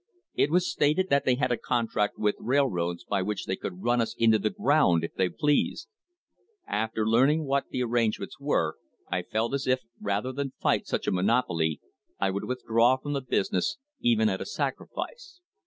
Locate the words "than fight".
10.31-10.87